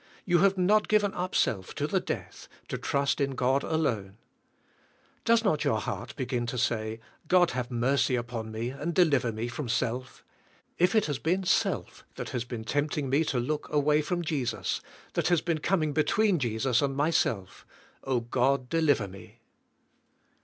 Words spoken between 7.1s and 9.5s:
^' God have mercy upon me and deliver me